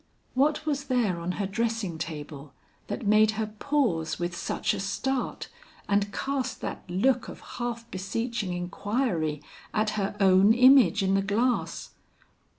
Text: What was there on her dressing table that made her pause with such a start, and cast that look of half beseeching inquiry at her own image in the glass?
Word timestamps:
What 0.33 0.65
was 0.65 0.85
there 0.85 1.19
on 1.19 1.33
her 1.33 1.45
dressing 1.45 1.99
table 1.99 2.55
that 2.87 3.05
made 3.05 3.33
her 3.37 3.53
pause 3.59 4.17
with 4.17 4.35
such 4.35 4.73
a 4.73 4.79
start, 4.79 5.47
and 5.87 6.11
cast 6.11 6.59
that 6.61 6.81
look 6.89 7.27
of 7.27 7.41
half 7.61 7.85
beseeching 7.91 8.51
inquiry 8.51 9.43
at 9.75 9.91
her 10.01 10.15
own 10.19 10.55
image 10.55 11.03
in 11.03 11.13
the 11.13 11.21
glass? 11.21 11.91